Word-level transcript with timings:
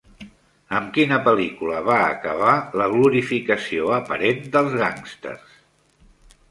Amb 0.77 0.87
quina 0.95 1.19
pel·lícula 1.27 1.83
va 1.89 1.97
acabar 2.15 2.55
la 2.83 2.89
glorificació 2.95 3.93
aparent 4.01 4.43
dels 4.59 4.77
gàngsters? 4.85 5.55